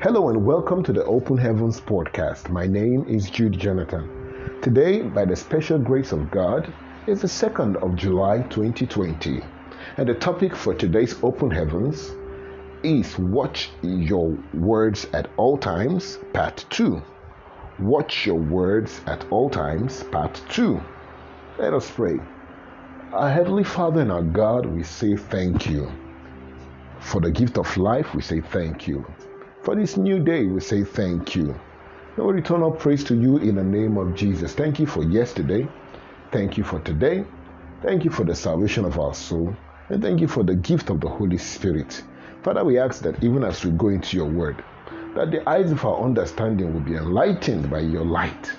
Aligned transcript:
Hello 0.00 0.28
and 0.28 0.46
welcome 0.46 0.84
to 0.84 0.92
the 0.92 1.04
Open 1.06 1.36
Heavens 1.36 1.80
podcast. 1.80 2.50
My 2.50 2.68
name 2.68 3.04
is 3.08 3.28
Jude 3.28 3.58
Jonathan. 3.58 4.08
Today, 4.62 5.02
by 5.02 5.24
the 5.24 5.34
special 5.34 5.76
grace 5.76 6.12
of 6.12 6.30
God, 6.30 6.72
is 7.08 7.20
the 7.20 7.26
2nd 7.26 7.82
of 7.82 7.96
July 7.96 8.42
2020. 8.42 9.40
And 9.96 10.08
the 10.08 10.14
topic 10.14 10.54
for 10.54 10.72
today's 10.72 11.20
Open 11.24 11.50
Heavens 11.50 12.12
is 12.84 13.18
Watch 13.18 13.70
Your 13.82 14.38
Words 14.54 15.08
at 15.14 15.30
All 15.36 15.58
Times, 15.58 16.20
Part 16.32 16.64
2. 16.70 17.02
Watch 17.80 18.24
Your 18.24 18.38
Words 18.38 19.00
at 19.08 19.26
All 19.32 19.50
Times, 19.50 20.04
Part 20.12 20.40
2. 20.50 20.80
Let 21.58 21.74
us 21.74 21.90
pray. 21.90 22.20
Our 23.12 23.30
Heavenly 23.30 23.64
Father 23.64 24.02
and 24.02 24.12
our 24.12 24.22
God, 24.22 24.64
we 24.64 24.84
say 24.84 25.16
thank 25.16 25.68
you. 25.68 25.90
For 27.00 27.20
the 27.20 27.32
gift 27.32 27.58
of 27.58 27.76
life, 27.76 28.14
we 28.14 28.22
say 28.22 28.40
thank 28.40 28.86
you. 28.86 29.04
For 29.68 29.76
this 29.76 29.98
new 29.98 30.18
day, 30.18 30.46
we 30.46 30.62
say 30.62 30.82
thank 30.82 31.36
you. 31.36 31.54
Lord, 32.16 32.36
we 32.36 32.40
return 32.40 32.62
our 32.62 32.70
praise 32.70 33.04
to 33.04 33.14
you 33.14 33.36
in 33.36 33.56
the 33.56 33.62
name 33.62 33.98
of 33.98 34.14
Jesus. 34.14 34.54
Thank 34.54 34.80
you 34.80 34.86
for 34.86 35.04
yesterday. 35.04 35.68
Thank 36.32 36.56
you 36.56 36.64
for 36.64 36.80
today. 36.80 37.26
Thank 37.82 38.02
you 38.02 38.10
for 38.10 38.24
the 38.24 38.34
salvation 38.34 38.86
of 38.86 38.98
our 38.98 39.12
soul. 39.12 39.54
And 39.90 40.02
thank 40.02 40.22
you 40.22 40.26
for 40.26 40.42
the 40.42 40.54
gift 40.54 40.88
of 40.88 41.02
the 41.02 41.08
Holy 41.10 41.36
Spirit. 41.36 42.02
Father, 42.42 42.64
we 42.64 42.78
ask 42.78 43.02
that 43.02 43.22
even 43.22 43.44
as 43.44 43.62
we 43.62 43.72
go 43.72 43.88
into 43.88 44.16
your 44.16 44.30
word, 44.30 44.64
that 45.14 45.30
the 45.30 45.46
eyes 45.46 45.70
of 45.70 45.84
our 45.84 46.02
understanding 46.02 46.72
will 46.72 46.80
be 46.80 46.96
enlightened 46.96 47.68
by 47.68 47.80
your 47.80 48.06
light. 48.06 48.50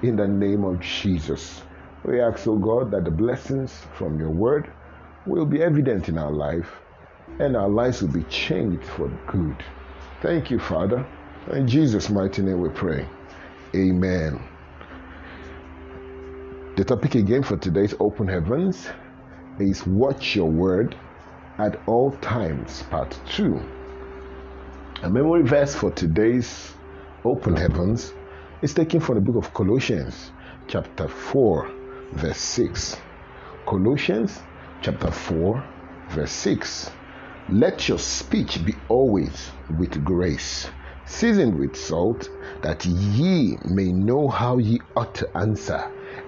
In 0.00 0.16
the 0.16 0.26
name 0.26 0.64
of 0.64 0.80
Jesus. 0.80 1.60
We 2.06 2.22
ask, 2.22 2.46
O 2.46 2.56
God, 2.56 2.90
that 2.92 3.04
the 3.04 3.10
blessings 3.10 3.82
from 3.92 4.18
your 4.18 4.30
word 4.30 4.72
will 5.26 5.44
be 5.44 5.62
evident 5.62 6.08
in 6.08 6.16
our 6.16 6.32
life 6.32 6.70
and 7.38 7.54
our 7.54 7.68
lives 7.68 8.00
will 8.00 8.14
be 8.14 8.24
changed 8.30 8.84
for 8.84 9.08
good. 9.26 9.62
Thank 10.24 10.50
you, 10.50 10.58
Father. 10.58 11.06
In 11.52 11.68
Jesus' 11.68 12.08
mighty 12.08 12.40
name 12.40 12.62
we 12.62 12.70
pray. 12.70 13.06
Amen. 13.74 14.42
The 16.76 16.84
topic 16.86 17.14
again 17.14 17.42
for 17.42 17.58
today's 17.58 17.94
Open 18.00 18.26
Heavens 18.26 18.88
is 19.58 19.86
Watch 19.86 20.34
Your 20.34 20.50
Word 20.50 20.96
at 21.58 21.78
All 21.86 22.12
Times, 22.22 22.84
Part 22.84 23.20
2. 23.32 23.60
A 25.02 25.10
memory 25.10 25.42
verse 25.42 25.74
for 25.74 25.90
today's 25.90 26.72
Open 27.26 27.54
Heavens 27.54 28.14
is 28.62 28.72
taken 28.72 29.00
from 29.00 29.16
the 29.16 29.20
book 29.20 29.36
of 29.36 29.52
Colossians, 29.52 30.32
chapter 30.68 31.06
4, 31.06 31.70
verse 32.12 32.38
6. 32.38 32.96
Colossians, 33.66 34.40
chapter 34.80 35.10
4, 35.10 35.62
verse 36.12 36.32
6. 36.32 36.90
Let 37.50 37.90
your 37.90 37.98
speech 37.98 38.64
be 38.64 38.74
always 38.88 39.50
with 39.78 40.02
grace, 40.02 40.66
seasoned 41.04 41.58
with 41.58 41.76
salt, 41.76 42.30
that 42.62 42.86
ye 42.86 43.58
may 43.68 43.92
know 43.92 44.28
how 44.28 44.56
ye 44.56 44.80
ought 44.96 45.14
to 45.16 45.36
answer 45.36 45.84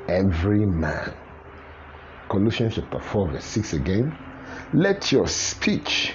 every 0.08 0.66
man. 0.66 1.14
Colossians 2.28 2.74
chapter 2.74 3.00
4, 3.00 3.28
verse 3.28 3.44
6 3.46 3.72
again. 3.72 4.14
Let 4.74 5.10
your 5.10 5.26
speech 5.26 6.12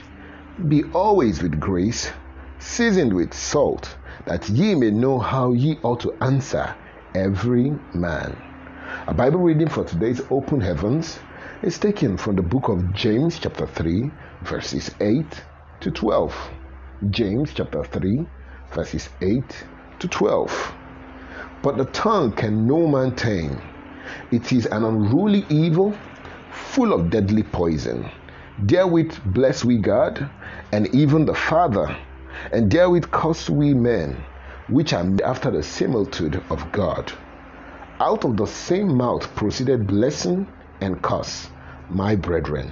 be 0.67 0.83
always 0.93 1.41
with 1.41 1.59
grace, 1.59 2.11
seasoned 2.59 3.11
with 3.11 3.33
salt, 3.33 3.97
that 4.27 4.49
ye 4.49 4.75
may 4.75 4.91
know 4.91 5.17
how 5.17 5.53
ye 5.53 5.79
ought 5.81 6.01
to 6.01 6.13
answer 6.21 6.75
every 7.15 7.71
man. 7.95 8.37
A 9.07 9.15
Bible 9.15 9.39
reading 9.39 9.67
for 9.67 9.83
today's 9.83 10.21
open 10.29 10.61
heavens 10.61 11.17
is 11.63 11.79
taken 11.79 12.17
from 12.17 12.35
the 12.35 12.43
book 12.43 12.67
of 12.69 12.93
James, 12.93 13.39
chapter 13.39 13.65
3, 13.65 14.11
verses 14.41 14.91
8 14.99 15.25
to 15.81 15.91
12. 15.91 16.35
James, 17.09 17.51
chapter 17.53 17.83
3, 17.83 18.25
verses 18.71 19.09
8 19.21 19.43
to 19.99 20.07
12. 20.07 20.73
But 21.61 21.77
the 21.77 21.85
tongue 21.85 22.31
can 22.33 22.67
no 22.67 22.87
man 22.87 23.15
tame. 23.15 23.61
It 24.31 24.51
is 24.51 24.65
an 24.65 24.83
unruly 24.83 25.45
evil, 25.49 25.95
full 26.51 26.93
of 26.93 27.09
deadly 27.09 27.43
poison. 27.43 28.09
Therewith 28.59 29.13
bless 29.25 29.63
we 29.63 29.77
God, 29.77 30.29
and 30.71 30.87
even 30.93 31.25
the 31.25 31.35
Father, 31.35 31.95
and 32.51 32.71
therewith 32.71 33.11
curse 33.11 33.49
we 33.49 33.73
men, 33.73 34.23
which 34.67 34.93
are 34.93 35.05
after 35.23 35.51
the 35.51 35.63
similitude 35.63 36.41
of 36.49 36.71
God. 36.71 37.11
Out 37.99 38.25
of 38.25 38.37
the 38.37 38.47
same 38.47 38.97
mouth 38.97 39.33
proceeded 39.35 39.85
blessing 39.85 40.47
and 40.81 41.01
curse, 41.01 41.49
my 41.89 42.15
brethren. 42.15 42.71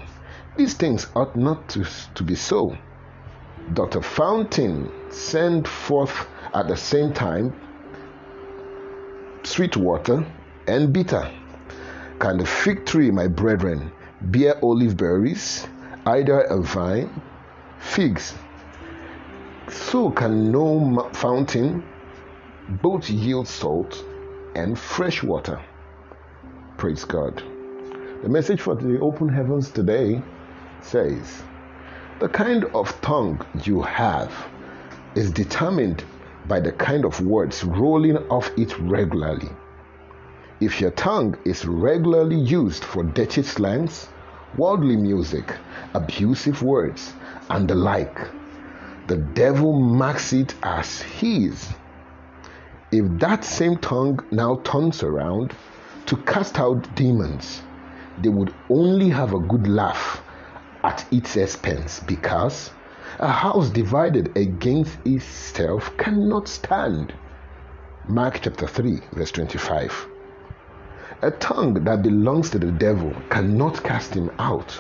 These 0.58 0.74
things 0.74 1.08
ought 1.16 1.36
not 1.36 1.70
to, 1.70 1.86
to 2.16 2.24
be 2.24 2.36
so. 2.36 2.78
Dr. 3.74 4.02
Fountain 4.02 4.92
sent 5.10 5.68
forth 5.68 6.28
at 6.54 6.68
the 6.68 6.76
same 6.76 7.14
time 7.14 7.54
sweet 9.44 9.78
water 9.78 10.26
and 10.68 10.92
bitter. 10.92 11.32
Can 12.20 12.38
the 12.38 12.46
fig 12.46 12.86
tree, 12.86 13.12
my 13.12 13.28
brethren, 13.28 13.92
bear 14.22 14.60
olive 14.64 14.98
berries, 14.98 15.68
either 16.06 16.42
a 16.42 16.62
vine, 16.62 17.22
figs? 17.80 18.34
So 19.70 20.12
can 20.12 20.52
no 20.52 21.10
fountain 21.14 21.84
both 22.82 23.10
yield 23.10 23.48
salt 23.48 24.04
and 24.56 24.78
fresh 24.78 25.24
water. 25.24 25.62
Praise 26.78 27.06
God. 27.06 27.42
The 28.24 28.30
message 28.30 28.62
for 28.62 28.76
the 28.76 29.00
open 29.00 29.30
heavens 29.30 29.72
today 29.72 30.22
says, 30.84 31.44
The 32.20 32.30
kind 32.30 32.66
of 32.74 33.00
tongue 33.02 33.46
you 33.64 33.82
have 33.82 34.34
is 35.16 35.32
determined 35.32 36.04
by 36.48 36.60
the 36.60 36.72
kind 36.72 37.06
of 37.06 37.22
words 37.22 37.64
rolling 37.64 38.18
off 38.30 38.52
it 38.58 38.78
regularly. 38.80 39.50
If 40.60 40.82
your 40.82 40.92
tongue 40.92 41.38
is 41.46 41.66
regularly 41.66 42.40
used 42.40 42.84
for 42.84 43.04
dirty 43.04 43.44
slangs, 43.44 44.10
worldly 44.58 44.98
music, 44.98 45.56
abusive 45.94 46.64
words, 46.64 47.14
and 47.50 47.68
the 47.68 47.76
like, 47.76 48.20
the 49.08 49.18
devil 49.18 49.80
marks 49.80 50.34
it 50.34 50.56
as 50.64 51.02
his. 51.02 51.70
If 52.92 53.20
that 53.20 53.44
same 53.44 53.78
tongue 53.78 54.20
now 54.32 54.58
turns 54.64 55.04
around 55.04 55.56
to 56.08 56.18
cast 56.18 56.60
out 56.60 56.96
demons, 56.96 57.62
they 58.22 58.30
would 58.30 58.54
only 58.70 59.10
have 59.10 59.34
a 59.34 59.40
good 59.40 59.68
laugh 59.68 60.22
at 60.84 61.06
its 61.12 61.36
expense 61.36 62.00
because 62.00 62.72
a 63.20 63.28
house 63.28 63.70
divided 63.70 64.38
against 64.38 64.98
itself 65.06 65.96
cannot 65.98 66.48
stand. 66.48 67.14
Mark 68.08 68.40
chapter 68.42 68.68
3, 68.68 69.00
verse 69.14 69.32
25. 69.32 70.08
A 71.22 71.32
tongue 71.32 71.74
that 71.84 72.02
belongs 72.02 72.50
to 72.52 72.60
the 72.60 72.72
devil 72.72 73.14
cannot 73.30 73.84
cast 73.84 74.14
him 74.14 74.32
out. 74.40 74.80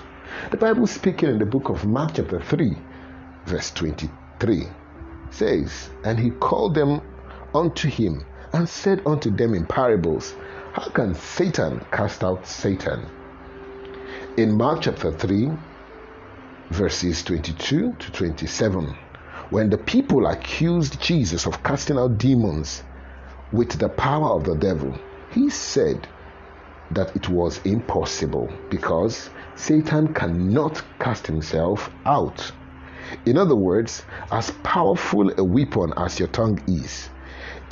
The 0.52 0.58
Bible 0.58 0.88
speaking 0.88 1.30
in 1.30 1.40
the 1.40 1.46
book 1.46 1.70
of 1.70 1.86
Mark 1.86 2.14
chapter 2.16 2.40
3, 2.40 2.78
verse 3.46 3.72
23 3.72 4.68
says, 5.32 5.90
And 6.04 6.18
he 6.20 6.30
called 6.32 6.76
them 6.76 7.02
unto 7.54 7.90
him 7.90 8.26
and 8.54 8.68
said 8.70 9.02
unto 9.06 9.30
them 9.30 9.54
in 9.54 9.66
parables, 9.66 10.34
How 10.74 10.90
can 10.90 11.14
Satan 11.14 11.86
cast 11.92 12.24
out 12.24 12.48
Satan? 12.48 13.06
In 14.38 14.56
Mark 14.56 14.82
chapter 14.82 15.12
3, 15.12 15.52
verses 16.70 17.24
22 17.24 17.94
to 17.98 18.12
27, 18.12 18.96
when 19.50 19.70
the 19.70 19.78
people 19.78 20.28
accused 20.28 21.02
Jesus 21.02 21.48
of 21.48 21.64
casting 21.64 21.98
out 21.98 22.20
demons 22.20 22.84
with 23.52 23.80
the 23.80 23.90
power 23.90 24.30
of 24.30 24.44
the 24.44 24.56
devil, 24.56 24.94
he 25.32 25.50
said 25.50 26.08
that 26.92 27.16
it 27.16 27.28
was 27.28 27.60
impossible 27.66 28.52
because 28.70 29.32
Satan 29.56 30.14
cannot 30.14 30.84
cast 31.00 31.26
himself 31.26 31.90
out. 32.06 32.52
In 33.26 33.38
other 33.38 33.56
words, 33.56 34.04
as 34.32 34.52
powerful 34.64 35.32
a 35.40 35.44
weapon 35.44 35.92
as 35.98 36.20
your 36.20 36.28
tongue 36.28 36.62
is, 36.68 37.10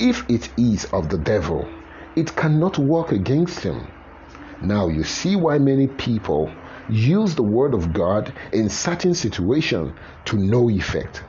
if 0.00 0.28
it 0.28 0.50
is 0.56 0.86
of 0.86 1.08
the 1.08 1.18
devil, 1.18 1.68
it 2.16 2.34
cannot 2.34 2.78
work 2.78 3.12
against 3.12 3.60
him. 3.60 3.86
Now 4.60 4.88
you 4.88 5.04
see 5.04 5.36
why 5.36 5.58
many 5.58 5.86
people 5.86 6.50
use 6.88 7.34
the 7.34 7.42
word 7.42 7.74
of 7.74 7.92
God 7.92 8.32
in 8.52 8.68
certain 8.68 9.14
situations 9.14 9.92
to 10.26 10.36
no 10.36 10.70
effect. 10.70 11.22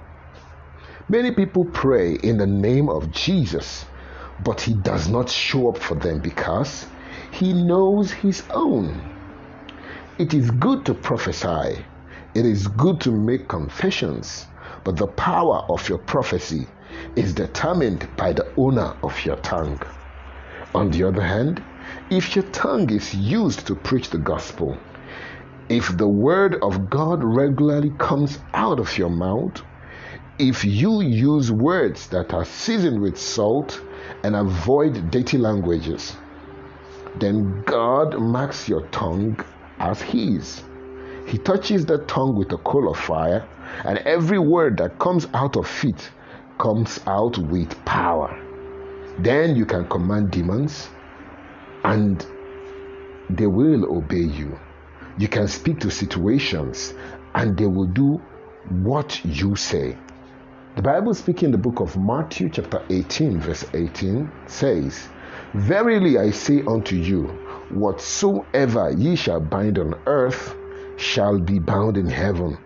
Many 1.10 1.32
people 1.32 1.66
pray 1.66 2.16
in 2.16 2.38
the 2.38 2.48
name 2.48 2.88
of 2.88 3.12
Jesus, 3.12 3.86
but 4.44 4.62
he 4.62 4.74
does 4.74 5.08
not 5.08 5.30
show 5.30 5.70
up 5.70 5.78
for 5.78 5.96
them 5.96 6.20
because 6.20 6.86
he 7.32 7.52
knows 7.52 8.12
his 8.12 8.44
own. 8.52 9.02
It 10.18 10.34
is 10.34 10.52
good 10.52 10.86
to 10.86 10.94
prophesy, 10.94 11.86
it 12.36 12.46
is 12.46 12.68
good 12.68 13.02
to 13.02 13.12
make 13.12 13.48
confessions, 13.48 14.46
but 14.84 14.98
the 14.98 15.08
power 15.08 15.66
of 15.70 15.88
your 15.90 15.98
prophecy 15.98 16.68
is 17.16 17.34
determined 17.34 18.08
by 18.16 18.34
the 18.34 18.48
owner 18.58 18.96
of 19.04 19.26
your 19.26 19.38
tongue. 19.38 19.82
On 20.76 20.92
the 20.92 21.04
other 21.04 21.24
hand, 21.24 21.64
if 22.10 22.36
your 22.36 22.46
tongue 22.52 22.90
is 22.92 23.14
used 23.16 23.66
to 23.68 23.76
preach 23.76 24.10
the 24.10 24.18
gospel, 24.18 24.78
if 25.70 25.96
the 25.98 26.08
word 26.08 26.56
of 26.64 26.90
God 26.90 27.24
regularly 27.24 27.92
comes 28.00 28.40
out 28.56 28.80
of 28.80 28.98
your 28.98 29.10
mouth, 29.10 29.62
if 30.40 30.66
you 30.66 31.02
use 31.02 31.52
words 31.52 32.08
that 32.08 32.34
are 32.34 32.46
seasoned 32.46 33.00
with 33.00 33.20
salt 33.20 33.80
and 34.24 34.36
avoid 34.36 35.12
dirty 35.12 35.38
languages, 35.38 36.16
then 37.20 37.62
God 37.68 38.20
marks 38.20 38.68
your 38.68 38.88
tongue 38.88 39.40
as 39.78 40.02
His. 40.02 40.64
He 41.28 41.38
touches 41.38 41.86
the 41.86 42.00
tongue 42.06 42.36
with 42.36 42.52
a 42.52 42.58
coal 42.58 42.90
of 42.90 42.98
fire, 42.98 43.48
and 43.86 44.00
every 44.00 44.40
word 44.40 44.78
that 44.78 44.98
comes 44.98 45.28
out 45.36 45.56
of 45.56 45.70
it 45.84 46.10
comes 46.58 47.00
out 47.06 47.38
with 47.38 47.74
power. 47.86 48.36
Then 49.20 49.56
you 49.56 49.66
can 49.66 49.88
command 49.88 50.32
demons, 50.32 50.90
and 51.84 52.26
they 53.30 53.46
will 53.46 53.98
obey 53.98 54.24
you. 54.24 54.58
You 55.20 55.28
can 55.28 55.50
speak 55.50 55.82
to 55.82 55.92
situations, 55.92 56.94
and 57.36 57.58
they 57.58 57.66
will 57.66 57.88
do 57.88 58.22
what 58.70 59.20
you 59.26 59.54
say. 59.58 59.98
The 60.78 60.82
Bible 60.82 61.14
speaking 61.14 61.48
in 61.48 61.52
the 61.52 61.58
book 61.58 61.82
of 61.82 61.98
Matthew, 61.98 62.50
chapter 62.50 62.82
18, 62.90 63.42
verse 63.42 63.66
18, 63.74 64.32
says, 64.48 65.10
Verily 65.54 66.18
I 66.18 66.32
say 66.32 66.64
unto 66.66 66.96
you, 66.96 67.24
whatsoever 67.70 68.92
ye 68.98 69.18
shall 69.18 69.42
bind 69.42 69.78
on 69.78 69.94
earth 70.06 70.56
shall 70.96 71.38
be 71.38 71.60
bound 71.60 71.98
in 71.98 72.08
heaven, 72.08 72.58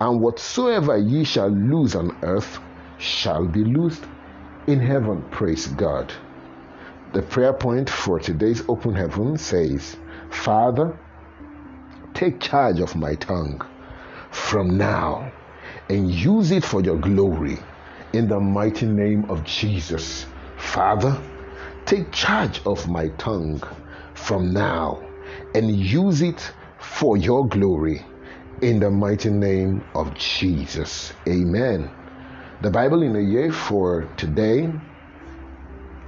and 0.00 0.20
whatsoever 0.20 0.96
ye 0.96 1.24
shall 1.24 1.50
loose 1.50 1.96
on 1.96 2.16
earth 2.22 2.60
shall 2.98 3.48
be 3.48 3.64
loosed 3.64 4.04
in 4.68 4.78
heaven. 4.78 5.24
Praise 5.32 5.66
God. 5.66 6.12
The 7.14 7.22
prayer 7.22 7.52
point 7.52 7.90
for 7.90 8.20
today's 8.20 8.62
open 8.68 8.94
heaven 8.94 9.36
says, 9.38 9.96
Father, 10.30 10.96
take 12.16 12.40
charge 12.40 12.80
of 12.80 12.96
my 12.96 13.14
tongue 13.16 13.60
from 14.30 14.78
now 14.78 15.30
and 15.90 16.10
use 16.10 16.50
it 16.50 16.64
for 16.64 16.80
your 16.80 16.96
glory 16.96 17.58
in 18.14 18.26
the 18.26 18.40
mighty 18.40 18.86
name 18.86 19.30
of 19.30 19.44
Jesus. 19.44 20.24
Father, 20.56 21.20
take 21.84 22.10
charge 22.12 22.62
of 22.64 22.88
my 22.88 23.08
tongue 23.18 23.62
from 24.14 24.54
now 24.54 25.06
and 25.54 25.70
use 25.70 26.22
it 26.22 26.40
for 26.78 27.18
your 27.18 27.46
glory 27.46 28.02
in 28.62 28.80
the 28.80 28.90
mighty 28.90 29.28
name 29.28 29.84
of 29.94 30.14
Jesus. 30.14 31.12
Amen. 31.28 31.90
The 32.62 32.70
Bible 32.70 33.02
in 33.02 33.14
a 33.14 33.20
year 33.20 33.52
for 33.52 34.08
today 34.16 34.72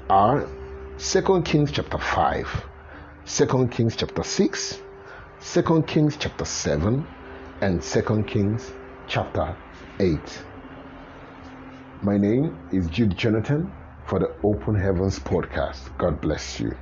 are 0.08 0.48
2 0.96 1.42
Kings 1.42 1.70
chapter 1.70 1.98
5, 1.98 2.64
2 3.26 3.68
Kings 3.68 3.94
chapter 3.94 4.22
6, 4.22 4.80
2 5.40 5.84
Kings 5.86 6.16
chapter 6.16 6.44
7, 6.44 7.06
and 7.60 7.80
2 7.80 8.24
Kings 8.24 8.72
chapter 9.06 9.56
8. 10.00 10.18
My 12.02 12.18
name 12.18 12.58
is 12.72 12.88
Jude 12.88 13.16
Jonathan 13.16 13.72
for 14.04 14.18
the 14.18 14.34
Open 14.42 14.74
Heavens 14.74 15.20
podcast. 15.20 15.96
God 15.96 16.20
bless 16.20 16.58
you. 16.58 16.76